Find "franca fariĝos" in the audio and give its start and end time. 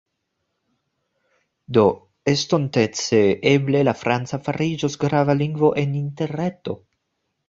3.99-4.97